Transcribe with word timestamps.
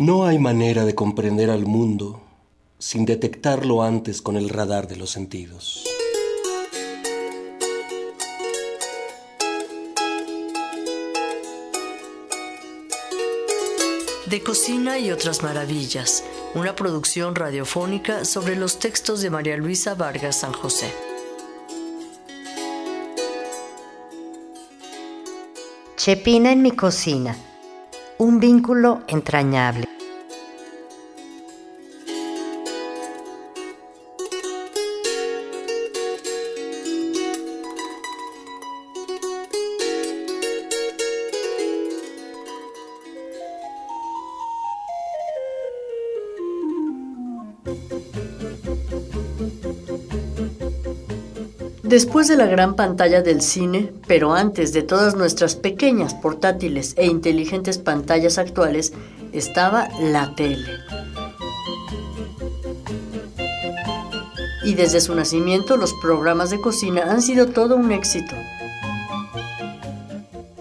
No 0.00 0.24
hay 0.24 0.38
manera 0.38 0.86
de 0.86 0.94
comprender 0.94 1.50
al 1.50 1.66
mundo 1.66 2.22
sin 2.78 3.04
detectarlo 3.04 3.82
antes 3.82 4.22
con 4.22 4.38
el 4.38 4.48
radar 4.48 4.88
de 4.88 4.96
los 4.96 5.10
sentidos. 5.10 5.84
De 14.24 14.42
Cocina 14.42 14.98
y 14.98 15.10
otras 15.10 15.42
maravillas, 15.42 16.24
una 16.54 16.74
producción 16.74 17.34
radiofónica 17.34 18.24
sobre 18.24 18.56
los 18.56 18.78
textos 18.78 19.20
de 19.20 19.28
María 19.28 19.58
Luisa 19.58 19.94
Vargas 19.96 20.36
San 20.36 20.54
José. 20.54 20.90
Chepina 25.98 26.52
en 26.52 26.62
mi 26.62 26.70
cocina, 26.70 27.36
un 28.16 28.40
vínculo 28.40 29.02
entrañable. 29.06 29.89
Después 51.90 52.28
de 52.28 52.36
la 52.36 52.46
gran 52.46 52.76
pantalla 52.76 53.20
del 53.20 53.42
cine, 53.42 53.92
pero 54.06 54.32
antes 54.32 54.72
de 54.72 54.82
todas 54.82 55.16
nuestras 55.16 55.56
pequeñas, 55.56 56.14
portátiles 56.14 56.94
e 56.96 57.06
inteligentes 57.06 57.78
pantallas 57.78 58.38
actuales, 58.38 58.92
estaba 59.32 59.88
la 60.00 60.36
tele. 60.36 60.68
Y 64.62 64.74
desde 64.74 65.00
su 65.00 65.16
nacimiento 65.16 65.76
los 65.76 65.92
programas 65.94 66.50
de 66.50 66.60
cocina 66.60 67.10
han 67.10 67.22
sido 67.22 67.48
todo 67.48 67.74
un 67.74 67.90
éxito. 67.90 68.36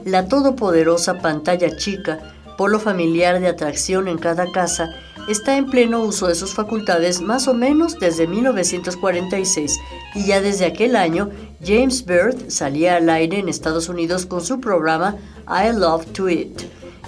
La 0.05 0.27
todopoderosa 0.27 1.19
pantalla 1.19 1.77
chica, 1.77 2.17
polo 2.57 2.79
familiar 2.79 3.39
de 3.39 3.49
atracción 3.49 4.07
en 4.07 4.17
cada 4.17 4.51
casa, 4.51 4.95
está 5.31 5.57
en 5.57 5.67
pleno 5.67 6.01
uso 6.01 6.27
de 6.27 6.33
sus 6.33 6.53
facultades 6.53 7.21
más 7.21 7.47
o 7.47 7.53
menos 7.53 7.99
desde 7.99 8.25
1946 8.25 9.79
y 10.15 10.25
ya 10.25 10.41
desde 10.41 10.65
aquel 10.65 10.95
año 10.95 11.29
James 11.63 12.03
Byrd 12.05 12.49
salía 12.49 12.95
al 12.95 13.09
aire 13.09 13.37
en 13.37 13.47
Estados 13.47 13.89
Unidos 13.89 14.25
con 14.25 14.43
su 14.43 14.59
programa 14.59 15.17
I 15.47 15.77
Love 15.77 16.07
to 16.13 16.29
Eat, 16.29 16.63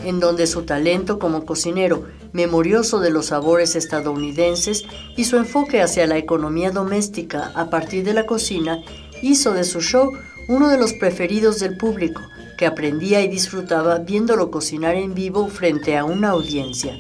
en 0.06 0.20
donde 0.20 0.46
su 0.46 0.64
talento 0.64 1.18
como 1.18 1.46
cocinero, 1.46 2.06
memorioso 2.32 3.00
de 3.00 3.10
los 3.10 3.28
sabores 3.28 3.76
estadounidenses 3.76 4.84
y 5.18 5.24
su 5.24 5.38
enfoque 5.38 5.82
hacia 5.82 6.06
la 6.06 6.18
economía 6.18 6.70
doméstica 6.70 7.52
a 7.56 7.72
partir 7.72 8.04
de 8.04 8.14
la 8.14 8.28
cocina 8.28 8.84
hizo 9.24 9.54
de 9.54 9.64
su 9.64 9.82
show 9.82 10.12
uno 10.48 10.70
de 10.70 10.78
los 10.78 10.94
preferidos 10.94 11.60
del 11.60 11.76
público, 11.78 12.22
que 12.58 12.68
aprendía 12.68 13.22
y 13.22 13.28
disfrutaba 13.28 13.98
viéndolo 13.98 14.52
cocinar 14.52 14.96
en 14.96 15.16
vivo 15.16 15.48
frente 15.48 15.98
a 15.98 16.06
una 16.06 16.30
audiencia. 16.30 16.96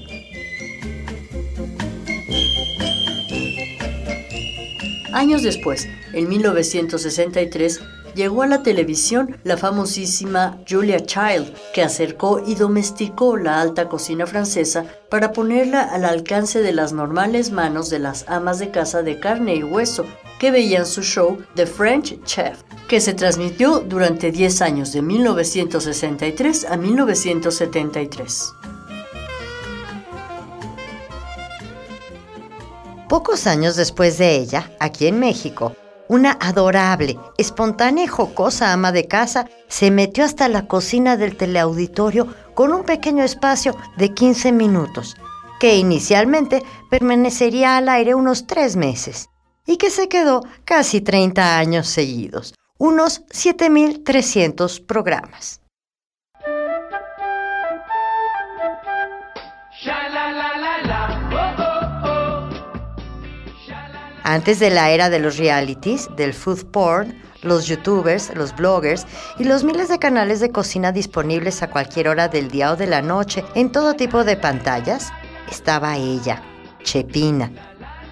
Años 5.13 5.43
después, 5.43 5.87
en 6.13 6.29
1963, 6.29 7.81
llegó 8.15 8.43
a 8.43 8.47
la 8.47 8.63
televisión 8.63 9.37
la 9.43 9.57
famosísima 9.57 10.57
Julia 10.69 11.05
Child, 11.05 11.53
que 11.73 11.83
acercó 11.83 12.41
y 12.45 12.55
domesticó 12.55 13.37
la 13.37 13.61
alta 13.61 13.89
cocina 13.89 14.25
francesa 14.25 14.85
para 15.09 15.31
ponerla 15.31 15.81
al 15.81 16.05
alcance 16.05 16.61
de 16.61 16.73
las 16.73 16.93
normales 16.93 17.51
manos 17.51 17.89
de 17.89 17.99
las 17.99 18.25
amas 18.27 18.59
de 18.59 18.71
casa 18.71 19.03
de 19.03 19.19
carne 19.19 19.55
y 19.55 19.63
hueso 19.63 20.05
que 20.39 20.51
veían 20.51 20.85
su 20.85 21.03
show 21.03 21.37
The 21.55 21.65
French 21.65 22.23
Chef, 22.23 22.63
que 22.87 22.99
se 22.99 23.13
transmitió 23.13 23.79
durante 23.79 24.31
10 24.31 24.61
años 24.61 24.91
de 24.93 25.01
1963 25.01 26.65
a 26.65 26.77
1973. 26.77 28.53
Pocos 33.11 33.45
años 33.45 33.75
después 33.75 34.17
de 34.17 34.37
ella, 34.37 34.71
aquí 34.79 35.05
en 35.05 35.19
México, 35.19 35.75
una 36.07 36.37
adorable, 36.39 37.19
espontánea 37.37 38.05
y 38.05 38.07
jocosa 38.07 38.71
ama 38.71 38.93
de 38.93 39.09
casa 39.09 39.49
se 39.67 39.91
metió 39.91 40.23
hasta 40.23 40.47
la 40.47 40.65
cocina 40.65 41.17
del 41.17 41.35
teleauditorio 41.35 42.33
con 42.53 42.71
un 42.71 42.85
pequeño 42.85 43.25
espacio 43.25 43.75
de 43.97 44.13
15 44.13 44.53
minutos, 44.53 45.17
que 45.59 45.75
inicialmente 45.75 46.63
permanecería 46.89 47.75
al 47.75 47.89
aire 47.89 48.15
unos 48.15 48.47
tres 48.47 48.77
meses 48.77 49.27
y 49.67 49.75
que 49.75 49.89
se 49.89 50.07
quedó 50.07 50.45
casi 50.63 51.01
30 51.01 51.57
años 51.57 51.89
seguidos, 51.89 52.53
unos 52.77 53.25
7.300 53.25 54.85
programas. 54.85 55.60
Antes 64.31 64.59
de 64.59 64.69
la 64.69 64.91
era 64.91 65.09
de 65.09 65.19
los 65.19 65.35
realities, 65.35 66.07
del 66.15 66.33
food 66.33 66.63
porn, 66.67 67.21
los 67.41 67.65
youtubers, 67.65 68.33
los 68.33 68.55
bloggers 68.55 69.05
y 69.37 69.43
los 69.43 69.65
miles 69.65 69.89
de 69.89 69.99
canales 69.99 70.39
de 70.39 70.53
cocina 70.53 70.93
disponibles 70.93 71.61
a 71.61 71.69
cualquier 71.69 72.07
hora 72.07 72.29
del 72.29 72.49
día 72.49 72.71
o 72.71 72.77
de 72.77 72.87
la 72.87 73.01
noche 73.01 73.43
en 73.55 73.73
todo 73.73 73.93
tipo 73.95 74.23
de 74.23 74.37
pantallas, 74.37 75.11
estaba 75.49 75.97
ella, 75.97 76.41
Chepina, 76.81 77.51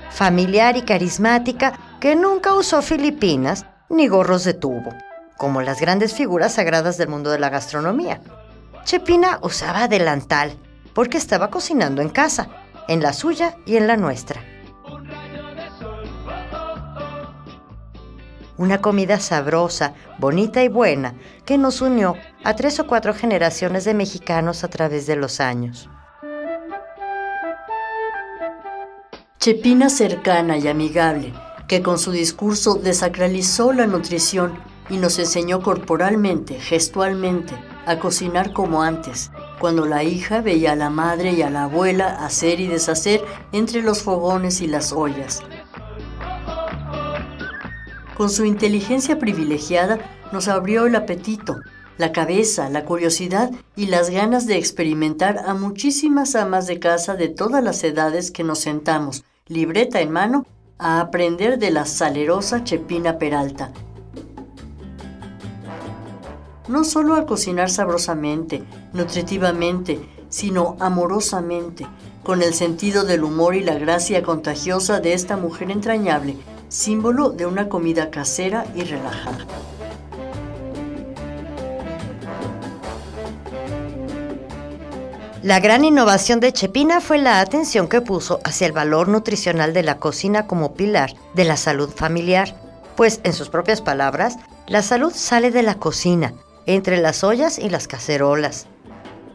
familiar 0.10 0.76
y 0.76 0.82
carismática 0.82 1.80
que 2.02 2.18
nunca 2.18 2.54
usó 2.54 2.82
filipinas 2.82 3.66
ni 3.88 4.10
gorros 4.10 4.44
de 4.44 4.56
tubo, 4.56 4.94
como 5.38 5.62
las 5.62 5.80
grandes 5.80 6.14
figuras 6.14 6.56
sagradas 6.56 6.98
del 6.98 7.08
mundo 7.08 7.30
de 7.30 7.40
la 7.40 7.48
gastronomía. 7.48 8.20
Chepina 8.84 9.40
usaba 9.42 9.88
delantal 9.88 10.58
porque 10.94 11.18
estaba 11.18 11.50
cocinando 11.50 12.02
en 12.02 12.10
casa, 12.10 12.50
en 12.90 13.02
la 13.02 13.14
suya 13.14 13.56
y 13.66 13.78
en 13.78 13.88
la 13.88 13.96
nuestra. 13.96 14.49
Una 18.60 18.82
comida 18.82 19.22
sabrosa, 19.22 19.94
bonita 20.20 20.62
y 20.64 20.68
buena 20.68 21.16
que 21.46 21.58
nos 21.58 21.82
unió 21.82 22.16
a 22.44 22.56
tres 22.58 22.80
o 22.82 22.88
cuatro 22.88 23.14
generaciones 23.14 23.86
de 23.86 23.94
mexicanos 23.94 24.66
a 24.66 24.68
través 24.68 25.08
de 25.08 25.16
los 25.16 25.40
años. 25.40 25.90
Chepina 29.40 29.90
cercana 29.90 30.58
y 30.58 30.68
amigable, 30.68 31.34
que 31.70 31.82
con 31.82 31.98
su 31.98 32.12
discurso 32.12 32.76
desacralizó 32.76 33.72
la 33.72 33.88
nutrición 33.88 34.60
y 34.90 34.98
nos 34.98 35.18
enseñó 35.20 35.62
corporalmente, 35.62 36.60
gestualmente, 36.60 37.54
a 37.86 37.98
cocinar 37.98 38.52
como 38.52 38.84
antes, 38.84 39.32
cuando 39.60 39.86
la 39.86 40.04
hija 40.04 40.42
veía 40.42 40.74
a 40.74 40.76
la 40.76 40.90
madre 40.90 41.32
y 41.32 41.44
a 41.44 41.50
la 41.50 41.64
abuela 41.64 42.26
hacer 42.26 42.60
y 42.60 42.68
deshacer 42.68 43.24
entre 43.54 43.82
los 43.82 44.04
fogones 44.04 44.60
y 44.60 44.68
las 44.68 44.92
ollas, 44.92 45.44
con 48.20 48.30
su 48.30 48.44
inteligencia 48.44 49.18
privilegiada 49.18 49.98
nos 50.34 50.50
abrió 50.50 50.88
el 50.88 50.96
apetito, 50.96 51.56
la 51.98 52.12
cabeza, 52.12 52.70
la 52.70 52.84
curiosidad 52.84 53.50
y 53.78 53.86
las 53.86 54.10
ganas 54.10 54.46
de 54.46 54.58
experimentar 54.58 55.38
a 55.48 55.54
muchísimas 55.54 56.36
amas 56.36 56.68
de 56.68 56.80
casa 56.80 57.16
de 57.16 57.30
todas 57.30 57.64
las 57.64 57.82
edades 57.86 58.32
que 58.32 58.44
nos 58.44 58.60
sentamos, 58.60 59.24
libreta 59.48 60.02
en 60.02 60.12
mano, 60.12 60.46
a 60.78 61.00
aprender 61.00 61.60
de 61.60 61.72
la 61.72 61.86
salerosa 61.86 62.66
Chepina 62.66 63.20
Peralta. 63.20 63.72
No 66.68 66.84
solo 66.84 67.16
a 67.16 67.26
cocinar 67.26 67.70
sabrosamente, 67.70 68.64
nutritivamente, 68.92 69.98
sino 70.28 70.76
amorosamente, 70.82 71.88
con 72.24 72.42
el 72.42 72.54
sentido 72.54 73.06
del 73.06 73.24
humor 73.24 73.56
y 73.56 73.64
la 73.64 73.76
gracia 73.76 74.24
contagiosa 74.24 75.00
de 75.00 75.14
esta 75.14 75.38
mujer 75.38 75.72
entrañable, 75.72 76.36
símbolo 76.70 77.32
de 77.32 77.46
una 77.46 77.68
comida 77.68 78.10
casera 78.10 78.66
y 78.76 78.84
relajada. 78.84 79.46
La 85.42 85.60
gran 85.60 85.86
innovación 85.86 86.40
de 86.42 86.52
Chepina 86.52 87.00
fue 87.02 87.18
la 87.18 87.40
atención 87.40 87.88
que 87.88 88.02
puso 88.02 88.40
hacia 88.44 88.68
el 88.68 88.74
valor 88.74 89.08
nutricional 89.08 89.74
de 89.74 89.84
la 89.84 89.98
cocina 89.98 90.48
como 90.48 90.74
pilar 90.74 91.14
de 91.34 91.46
la 91.46 91.58
salud 91.58 91.90
familiar, 91.90 92.56
pues 92.96 93.22
en 93.24 93.34
sus 93.34 93.50
propias 93.50 93.82
palabras, 93.82 94.36
la 94.68 94.84
salud 94.84 95.14
sale 95.16 95.50
de 95.50 95.64
la 95.64 95.76
cocina, 95.76 96.34
entre 96.66 96.98
las 96.98 97.24
ollas 97.24 97.58
y 97.58 97.70
las 97.70 97.88
cacerolas. 97.88 98.68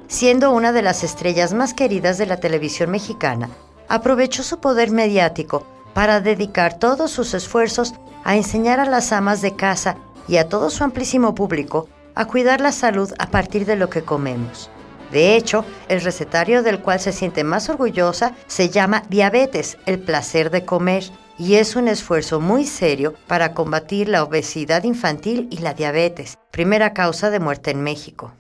Siendo 0.07 0.51
una 0.53 0.73
de 0.73 0.83
las 0.83 1.03
estrellas 1.03 1.55
más 1.55 1.73
queridas 1.73 2.19
de 2.19 2.27
la 2.27 2.37
televisión 2.37 2.91
mexicana, 2.91 3.49
aprovechó 3.89 4.43
su 4.43 4.61
poder 4.61 4.91
mediático 4.91 5.67
para 5.95 6.21
dedicar 6.21 6.79
todos 6.79 7.11
sus 7.11 7.35
esfuerzos 7.35 7.95
a 8.25 8.37
enseñar 8.37 8.81
a 8.81 8.85
las 8.85 9.13
amas 9.13 9.41
de 9.41 9.55
casa 9.55 9.97
y 10.29 10.37
a 10.37 10.49
todo 10.49 10.71
su 10.71 10.85
amplísimo 10.85 11.35
público 11.35 11.89
a 12.15 12.27
cuidar 12.27 12.61
la 12.61 12.73
salud 12.73 13.13
a 13.19 13.31
partir 13.31 13.67
de 13.67 13.77
lo 13.77 13.91
que 13.91 14.03
comemos. 14.03 14.71
De 15.13 15.37
hecho, 15.37 15.65
el 15.89 16.01
recetario 16.01 16.63
del 16.63 16.81
cual 16.81 16.99
se 16.99 17.13
siente 17.13 17.45
más 17.45 17.69
orgullosa 17.69 18.35
se 18.47 18.69
llama 18.69 19.05
Diabetes, 19.09 19.79
el 19.87 20.01
placer 20.01 20.51
de 20.51 20.65
comer, 20.65 21.05
y 21.39 21.55
es 21.55 21.77
un 21.77 21.89
esfuerzo 21.89 22.41
muy 22.41 22.65
serio 22.65 23.15
para 23.27 23.55
combatir 23.55 24.09
la 24.09 24.23
obesidad 24.23 24.85
infantil 24.85 25.49
y 25.51 25.59
la 25.59 25.75
diabetes, 25.75 26.39
primera 26.51 26.95
causa 26.95 27.31
de 27.31 27.41
muerte 27.41 27.71
en 27.73 27.83
México. 27.83 28.33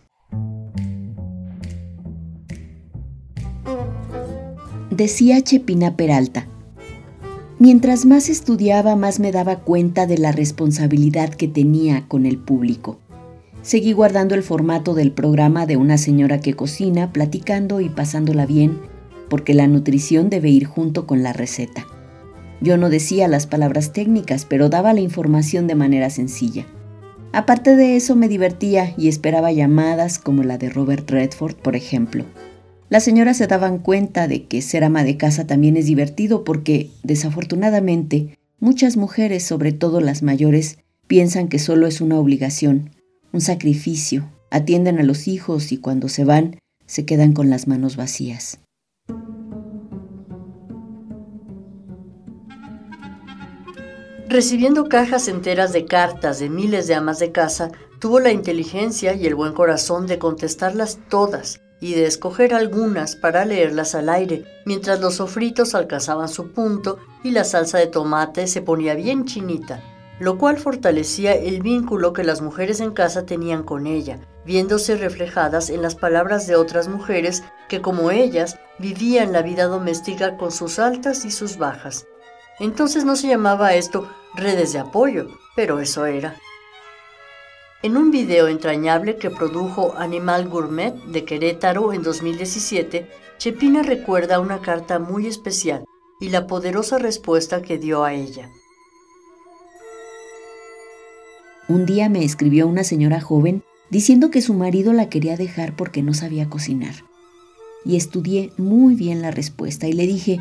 Decía 4.90 5.42
Chepina 5.42 5.96
Peralta, 5.96 6.46
mientras 7.58 8.04
más 8.06 8.28
estudiaba 8.28 8.96
más 8.96 9.20
me 9.20 9.32
daba 9.32 9.60
cuenta 9.60 10.06
de 10.06 10.18
la 10.18 10.32
responsabilidad 10.32 11.30
que 11.30 11.48
tenía 11.48 12.06
con 12.08 12.26
el 12.26 12.38
público. 12.38 12.98
Seguí 13.62 13.92
guardando 13.92 14.34
el 14.34 14.42
formato 14.42 14.94
del 14.94 15.12
programa 15.12 15.64
de 15.64 15.76
una 15.76 15.96
señora 15.96 16.40
que 16.40 16.54
cocina, 16.54 17.12
platicando 17.12 17.80
y 17.80 17.88
pasándola 17.88 18.44
bien, 18.44 18.78
porque 19.30 19.54
la 19.54 19.66
nutrición 19.66 20.28
debe 20.28 20.50
ir 20.50 20.66
junto 20.66 21.06
con 21.06 21.22
la 21.22 21.32
receta. 21.32 21.86
Yo 22.60 22.76
no 22.76 22.90
decía 22.90 23.28
las 23.28 23.46
palabras 23.46 23.92
técnicas, 23.92 24.44
pero 24.44 24.68
daba 24.68 24.92
la 24.92 25.00
información 25.00 25.66
de 25.66 25.74
manera 25.74 26.10
sencilla. 26.10 26.66
Aparte 27.32 27.74
de 27.74 27.96
eso, 27.96 28.16
me 28.16 28.28
divertía 28.28 28.94
y 28.96 29.08
esperaba 29.08 29.50
llamadas 29.50 30.18
como 30.18 30.42
la 30.44 30.56
de 30.56 30.68
Robert 30.68 31.10
Redford, 31.10 31.56
por 31.56 31.74
ejemplo. 31.74 32.24
Las 32.94 33.02
señoras 33.02 33.38
se 33.38 33.48
daban 33.48 33.78
cuenta 33.78 34.28
de 34.28 34.44
que 34.46 34.62
ser 34.62 34.84
ama 34.84 35.02
de 35.02 35.16
casa 35.16 35.48
también 35.48 35.76
es 35.76 35.86
divertido 35.86 36.44
porque, 36.44 36.92
desafortunadamente, 37.02 38.38
muchas 38.60 38.96
mujeres, 38.96 39.42
sobre 39.42 39.72
todo 39.72 40.00
las 40.00 40.22
mayores, 40.22 40.78
piensan 41.08 41.48
que 41.48 41.58
solo 41.58 41.88
es 41.88 42.00
una 42.00 42.20
obligación, 42.20 42.90
un 43.32 43.40
sacrificio, 43.40 44.30
atienden 44.48 45.00
a 45.00 45.02
los 45.02 45.26
hijos 45.26 45.72
y 45.72 45.78
cuando 45.78 46.08
se 46.08 46.22
van, 46.22 46.60
se 46.86 47.04
quedan 47.04 47.32
con 47.32 47.50
las 47.50 47.66
manos 47.66 47.96
vacías. 47.96 48.60
Recibiendo 54.28 54.88
cajas 54.88 55.26
enteras 55.26 55.72
de 55.72 55.84
cartas 55.84 56.38
de 56.38 56.48
miles 56.48 56.86
de 56.86 56.94
amas 56.94 57.18
de 57.18 57.32
casa, 57.32 57.72
tuvo 57.98 58.20
la 58.20 58.30
inteligencia 58.30 59.14
y 59.14 59.26
el 59.26 59.34
buen 59.34 59.52
corazón 59.52 60.06
de 60.06 60.20
contestarlas 60.20 61.00
todas 61.10 61.58
y 61.84 61.92
de 61.92 62.06
escoger 62.06 62.54
algunas 62.54 63.14
para 63.14 63.44
leerlas 63.44 63.94
al 63.94 64.08
aire, 64.08 64.46
mientras 64.64 65.00
los 65.00 65.16
sofritos 65.16 65.74
alcanzaban 65.74 66.30
su 66.30 66.50
punto 66.50 66.96
y 67.22 67.32
la 67.32 67.44
salsa 67.44 67.76
de 67.76 67.86
tomate 67.86 68.46
se 68.46 68.62
ponía 68.62 68.94
bien 68.94 69.26
chinita, 69.26 69.82
lo 70.18 70.38
cual 70.38 70.56
fortalecía 70.56 71.34
el 71.34 71.60
vínculo 71.60 72.14
que 72.14 72.24
las 72.24 72.40
mujeres 72.40 72.80
en 72.80 72.92
casa 72.92 73.26
tenían 73.26 73.64
con 73.64 73.86
ella, 73.86 74.18
viéndose 74.46 74.96
reflejadas 74.96 75.68
en 75.68 75.82
las 75.82 75.94
palabras 75.94 76.46
de 76.46 76.56
otras 76.56 76.88
mujeres 76.88 77.42
que 77.68 77.82
como 77.82 78.10
ellas 78.10 78.58
vivían 78.78 79.32
la 79.32 79.42
vida 79.42 79.64
doméstica 79.64 80.38
con 80.38 80.52
sus 80.52 80.78
altas 80.78 81.26
y 81.26 81.30
sus 81.30 81.58
bajas. 81.58 82.06
Entonces 82.60 83.04
no 83.04 83.14
se 83.14 83.28
llamaba 83.28 83.74
esto 83.74 84.08
redes 84.34 84.72
de 84.72 84.78
apoyo, 84.78 85.28
pero 85.54 85.80
eso 85.80 86.06
era. 86.06 86.34
En 87.84 87.98
un 87.98 88.10
video 88.10 88.48
entrañable 88.48 89.18
que 89.18 89.28
produjo 89.28 89.92
Animal 89.98 90.48
Gourmet 90.48 90.94
de 91.12 91.26
Querétaro 91.26 91.92
en 91.92 92.02
2017, 92.02 93.06
Chepina 93.36 93.82
recuerda 93.82 94.40
una 94.40 94.62
carta 94.62 94.98
muy 94.98 95.26
especial 95.26 95.84
y 96.18 96.30
la 96.30 96.46
poderosa 96.46 96.96
respuesta 96.96 97.60
que 97.60 97.76
dio 97.76 98.02
a 98.02 98.14
ella. 98.14 98.48
Un 101.68 101.84
día 101.84 102.08
me 102.08 102.24
escribió 102.24 102.66
una 102.66 102.84
señora 102.84 103.20
joven 103.20 103.62
diciendo 103.90 104.30
que 104.30 104.40
su 104.40 104.54
marido 104.54 104.94
la 104.94 105.10
quería 105.10 105.36
dejar 105.36 105.76
porque 105.76 106.02
no 106.02 106.14
sabía 106.14 106.48
cocinar. 106.48 106.94
Y 107.84 107.96
estudié 107.96 108.50
muy 108.56 108.94
bien 108.94 109.20
la 109.20 109.30
respuesta 109.30 109.86
y 109.86 109.92
le 109.92 110.06
dije, 110.06 110.40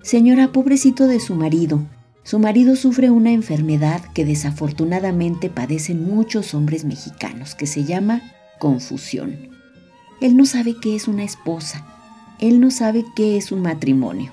Señora, 0.00 0.52
pobrecito 0.52 1.08
de 1.08 1.18
su 1.18 1.34
marido. 1.34 1.80
Su 2.26 2.40
marido 2.40 2.74
sufre 2.74 3.12
una 3.12 3.30
enfermedad 3.30 4.02
que 4.12 4.24
desafortunadamente 4.24 5.48
padecen 5.48 6.04
muchos 6.04 6.54
hombres 6.54 6.84
mexicanos, 6.84 7.54
que 7.54 7.68
se 7.68 7.84
llama 7.84 8.20
confusión. 8.58 9.48
Él 10.20 10.36
no 10.36 10.44
sabe 10.44 10.74
qué 10.82 10.96
es 10.96 11.06
una 11.06 11.22
esposa. 11.22 11.86
Él 12.40 12.58
no 12.58 12.72
sabe 12.72 13.04
qué 13.14 13.36
es 13.36 13.52
un 13.52 13.62
matrimonio. 13.62 14.32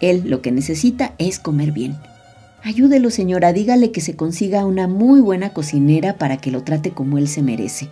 Él 0.00 0.22
lo 0.24 0.40
que 0.40 0.50
necesita 0.50 1.14
es 1.18 1.38
comer 1.38 1.72
bien. 1.72 1.98
Ayúdelo, 2.62 3.10
señora, 3.10 3.52
dígale 3.52 3.92
que 3.92 4.00
se 4.00 4.16
consiga 4.16 4.64
una 4.64 4.88
muy 4.88 5.20
buena 5.20 5.50
cocinera 5.50 6.16
para 6.16 6.38
que 6.38 6.50
lo 6.50 6.62
trate 6.62 6.92
como 6.92 7.18
él 7.18 7.28
se 7.28 7.42
merece. 7.42 7.90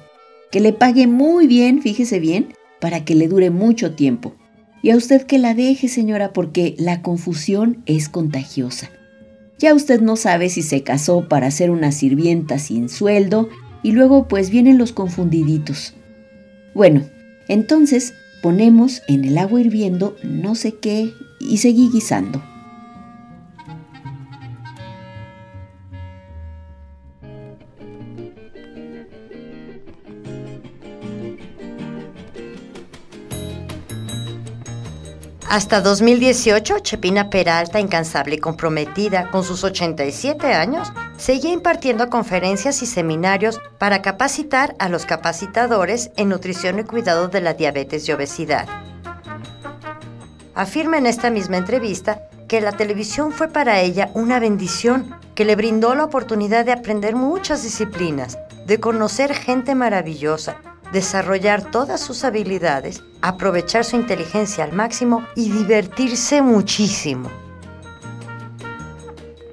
Que 0.50 0.61
le 0.61 0.73
pague 0.73 1.06
muy 1.06 1.46
bien, 1.49 1.82
fíjese 1.82 2.19
bien, 2.19 2.55
para 2.81 3.05
que 3.05 3.14
le 3.14 3.29
dure 3.29 3.50
mucho 3.50 3.94
tiempo 3.94 4.32
y 4.81 4.91
a 4.91 4.96
usted 4.96 5.23
que 5.23 5.38
la 5.38 5.55
deje, 5.55 5.88
señora, 5.88 6.32
porque 6.32 6.75
la 6.79 7.00
confusión 7.00 7.82
es 7.87 8.11
contagiosa. 8.11 8.91
Ya 9.59 9.75
usted 9.75 10.01
no 10.01 10.17
sabe 10.17 10.49
si 10.49 10.62
se 10.62 10.83
casó 10.83 11.29
para 11.29 11.51
ser 11.51 11.71
una 11.71 11.93
sirvienta 11.93 12.59
sin 12.59 12.89
sueldo 12.89 13.49
y 13.83 13.93
luego 13.93 14.29
pues 14.29 14.51
vienen 14.51 14.79
los 14.79 14.93
confundiditos. 14.93 15.95
Bueno, 16.75 17.03
entonces 17.49 18.15
ponemos 18.43 19.03
en 19.09 19.25
el 19.25 19.39
agua 19.39 19.61
hirviendo 19.61 20.17
no 20.23 20.55
sé 20.55 20.75
qué 20.75 21.12
y 21.41 21.59
seguí 21.59 21.91
guisando. 21.91 22.43
Hasta 35.55 35.81
2018, 35.81 36.81
Chepina 36.81 37.31
Peralta, 37.31 37.79
incansable 37.79 38.35
y 38.35 38.39
comprometida 38.39 39.31
con 39.31 39.45
sus 39.45 39.62
87 39.62 40.53
años, 40.53 40.93
seguía 41.17 41.53
impartiendo 41.53 42.11
conferencias 42.11 42.83
y 42.83 42.87
seminarios 42.87 43.61
para 43.79 44.03
capacitar 44.03 44.75
a 44.81 44.89
los 44.89 45.06
capacitadores 45.06 46.11
en 46.17 46.31
nutrición 46.31 46.81
y 46.81 46.83
cuidado 46.83 47.29
de 47.29 47.41
la 47.41 47.55
diabetes 47.55 48.09
y 48.09 48.11
obesidad. 48.11 48.67
Afirma 50.56 50.99
en 50.99 51.06
esta 51.06 51.31
misma 51.31 51.59
entrevista 51.59 52.23
que 52.49 52.61
la 52.61 52.73
televisión 52.73 53.31
fue 53.31 53.47
para 53.47 53.81
ella 53.81 54.11
una 54.15 54.41
bendición 54.41 55.15
que 55.37 55.45
le 55.45 55.55
brindó 55.55 55.95
la 55.95 56.03
oportunidad 56.03 56.65
de 56.65 56.73
aprender 56.73 57.15
muchas 57.15 57.62
disciplinas, 57.62 58.39
de 58.67 58.81
conocer 58.81 59.32
gente 59.32 59.77
maravillosa 59.77 60.56
desarrollar 60.94 61.72
todas 61.72 62.01
sus 62.01 62.24
habilidades, 62.24 63.03
aprovechar 63.20 63.84
su 63.84 63.96
inteligencia 63.96 64.63
al 64.63 64.72
máximo 64.72 65.27
y 65.34 65.51
divertirse 65.51 66.41
muchísimo. 66.41 67.29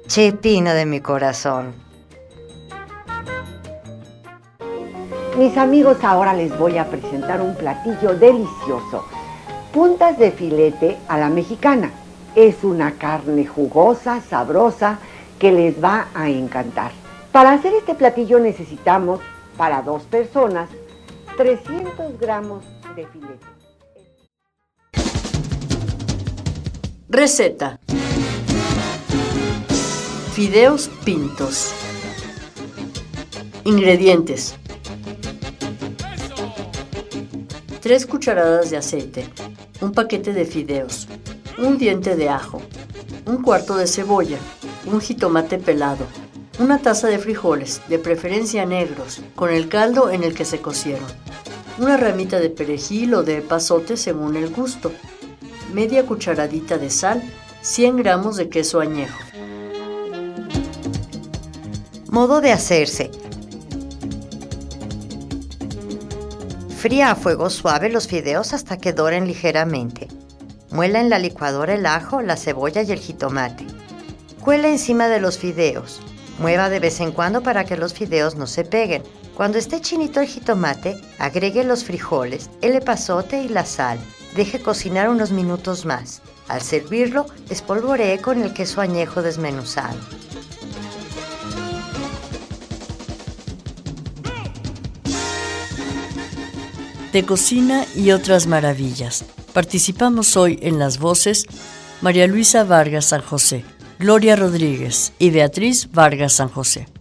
Chepina 0.06 0.72
de 0.72 0.86
mi 0.86 1.00
corazón. 1.00 1.74
Mis 5.36 5.56
amigos, 5.56 5.96
ahora 6.04 6.32
les 6.32 6.56
voy 6.56 6.78
a 6.78 6.86
presentar 6.86 7.40
un 7.40 7.56
platillo 7.56 8.14
delicioso. 8.14 9.04
Puntas 9.72 10.18
de 10.18 10.30
filete 10.30 10.96
a 11.08 11.18
la 11.18 11.28
mexicana. 11.28 11.90
Es 12.36 12.62
una 12.62 12.92
carne 12.92 13.46
jugosa, 13.46 14.20
sabrosa, 14.20 14.98
que 15.40 15.50
les 15.50 15.82
va 15.82 16.06
a 16.14 16.28
encantar. 16.28 16.92
Para 17.32 17.52
hacer 17.52 17.74
este 17.74 17.94
platillo 17.96 18.38
necesitamos 18.38 19.20
para 19.56 19.82
dos 19.82 20.04
personas 20.04 20.68
300 21.42 22.20
gramos 22.20 22.62
de 22.94 23.04
filete. 23.08 23.46
Receta. 27.08 27.80
Fideos 30.34 30.88
pintos. 31.04 31.72
Ingredientes. 33.64 34.54
3 37.80 38.06
cucharadas 38.06 38.70
de 38.70 38.76
aceite, 38.76 39.28
un 39.80 39.90
paquete 39.90 40.32
de 40.32 40.44
fideos, 40.44 41.08
un 41.58 41.76
diente 41.76 42.14
de 42.14 42.28
ajo, 42.28 42.62
un 43.26 43.42
cuarto 43.42 43.76
de 43.76 43.88
cebolla, 43.88 44.38
un 44.86 45.00
jitomate 45.00 45.58
pelado, 45.58 46.06
una 46.60 46.78
taza 46.78 47.08
de 47.08 47.18
frijoles, 47.18 47.82
de 47.88 47.98
preferencia 47.98 48.64
negros, 48.64 49.20
con 49.34 49.50
el 49.50 49.68
caldo 49.68 50.10
en 50.10 50.22
el 50.22 50.34
que 50.34 50.44
se 50.44 50.60
cocieron, 50.60 51.08
una 51.82 51.96
ramita 51.96 52.38
de 52.38 52.48
perejil 52.48 53.14
o 53.14 53.22
de 53.22 53.42
pasote 53.42 53.96
según 53.96 54.36
el 54.36 54.50
gusto, 54.50 54.92
media 55.72 56.06
cucharadita 56.06 56.78
de 56.78 56.90
sal, 56.90 57.22
100 57.62 57.96
gramos 57.96 58.36
de 58.36 58.48
queso 58.48 58.80
añejo. 58.80 59.18
Modo 62.08 62.40
de 62.40 62.52
hacerse. 62.52 63.10
Fría 66.78 67.10
a 67.10 67.14
fuego 67.14 67.50
suave 67.50 67.88
los 67.90 68.06
fideos 68.06 68.52
hasta 68.52 68.76
que 68.76 68.92
doren 68.92 69.26
ligeramente. 69.26 70.08
Muela 70.70 71.00
en 71.00 71.10
la 71.10 71.18
licuadora 71.18 71.74
el 71.74 71.86
ajo, 71.86 72.22
la 72.22 72.36
cebolla 72.36 72.82
y 72.82 72.92
el 72.92 72.98
jitomate. 72.98 73.66
Cuela 74.40 74.68
encima 74.68 75.08
de 75.08 75.20
los 75.20 75.38
fideos 75.38 76.00
Mueva 76.38 76.70
de 76.70 76.80
vez 76.80 77.00
en 77.00 77.12
cuando 77.12 77.42
para 77.42 77.64
que 77.64 77.76
los 77.76 77.92
fideos 77.92 78.36
no 78.36 78.46
se 78.46 78.64
peguen. 78.64 79.02
Cuando 79.34 79.56
esté 79.56 79.80
chinito 79.80 80.20
el 80.20 80.26
jitomate, 80.26 81.00
agregue 81.18 81.64
los 81.64 81.84
frijoles, 81.84 82.50
el 82.60 82.76
epazote 82.76 83.42
y 83.42 83.48
la 83.48 83.64
sal. 83.64 83.98
Deje 84.36 84.60
cocinar 84.60 85.08
unos 85.08 85.30
minutos 85.30 85.86
más. 85.86 86.20
Al 86.48 86.60
servirlo, 86.60 87.26
espolvoree 87.48 88.18
con 88.20 88.42
el 88.42 88.52
queso 88.52 88.82
añejo 88.82 89.22
desmenuzado. 89.22 89.98
De 97.12 97.24
cocina 97.24 97.86
y 97.94 98.12
otras 98.12 98.46
maravillas. 98.46 99.24
Participamos 99.52 100.36
hoy 100.36 100.58
en 100.62 100.78
las 100.78 100.98
voces 100.98 101.46
María 102.00 102.26
Luisa 102.26 102.64
Vargas 102.64 103.06
San 103.06 103.22
José, 103.22 103.64
Gloria 103.98 104.34
Rodríguez 104.36 105.12
y 105.18 105.30
Beatriz 105.30 105.90
Vargas 105.92 106.34
San 106.34 106.48
José. 106.48 106.91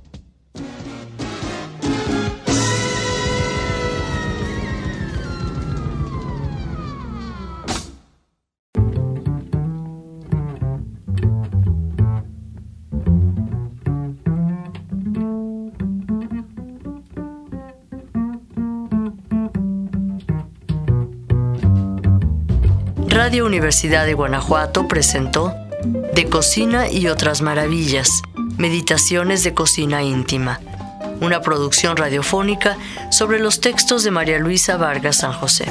Radio 23.31 23.45
Universidad 23.45 24.05
de 24.05 24.13
Guanajuato 24.13 24.89
presentó 24.89 25.55
De 26.13 26.27
Cocina 26.27 26.89
y 26.89 27.07
otras 27.07 27.41
maravillas, 27.41 28.23
Meditaciones 28.57 29.45
de 29.45 29.53
Cocina 29.53 30.03
Íntima, 30.03 30.59
una 31.21 31.39
producción 31.39 31.95
radiofónica 31.95 32.75
sobre 33.09 33.39
los 33.39 33.61
textos 33.61 34.03
de 34.03 34.11
María 34.11 34.38
Luisa 34.38 34.75
Vargas 34.75 35.19
San 35.19 35.31
José. 35.31 35.63